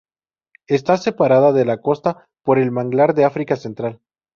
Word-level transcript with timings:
Está 0.65 0.97
separada 0.97 1.53
de 1.53 1.63
la 1.63 1.77
costa 1.79 2.27
por 2.41 2.57
el 2.57 2.71
manglar 2.71 3.13
de 3.13 3.23
África 3.25 3.55
central. 3.55 3.99